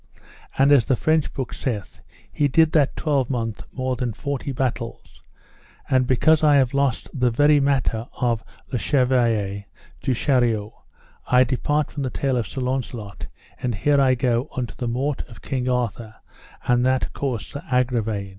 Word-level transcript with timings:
And 0.57 0.71
as 0.71 0.85
the 0.85 0.95
French 0.95 1.31
book 1.31 1.53
saith, 1.53 2.01
he 2.33 2.47
did 2.47 2.71
that 2.71 2.95
twelvemonth 2.95 3.61
more 3.71 3.95
than 3.95 4.13
forty 4.13 4.51
battles. 4.51 5.21
And 5.91 6.07
because 6.07 6.43
I 6.43 6.55
have 6.55 6.73
lost 6.73 7.07
the 7.13 7.29
very 7.29 7.59
matter 7.59 8.07
of 8.19 8.43
Le 8.71 8.79
Chevaier 8.79 9.65
du 10.01 10.15
Chariot, 10.15 10.71
I 11.27 11.43
depart 11.43 11.91
from 11.91 12.01
the 12.01 12.09
tale 12.09 12.37
of 12.37 12.47
Sir 12.47 12.61
Launcelot, 12.61 13.27
and 13.61 13.75
here 13.75 14.01
I 14.01 14.15
go 14.15 14.49
unto 14.57 14.73
the 14.73 14.87
morte 14.87 15.23
of 15.27 15.43
King 15.43 15.69
Arthur; 15.69 16.15
and 16.67 16.83
that 16.83 17.13
caused 17.13 17.45
Sir 17.51 17.61
Agravaine. 17.71 18.29